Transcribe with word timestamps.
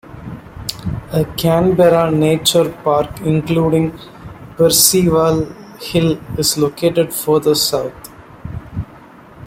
A 1.11 1.23
Canberra 1.37 2.09
Nature 2.09 2.71
Park 2.71 3.19
including 3.21 3.91
Percival 4.57 5.45
Hill 5.79 6.19
is 6.39 6.57
located 6.57 7.13
further 7.13 7.53
south. 7.53 8.09